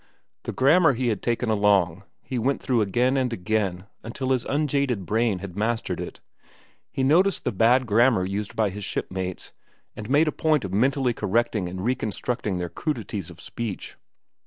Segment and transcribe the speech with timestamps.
[0.45, 5.05] The grammar he had taken along he went through again and again until his unjaded
[5.05, 6.19] brain had mastered it.
[6.89, 9.51] He noticed the bad grammar used by his shipmates,
[9.95, 13.95] and made a point of mentally correcting and reconstructing their crudities of speech.